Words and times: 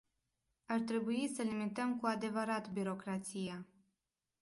Ar 0.67 0.79
trebui 0.83 1.31
să 1.35 1.41
limităm 1.41 1.97
cu 1.99 2.05
adevărat 2.05 2.71
birocrația. 2.71 3.65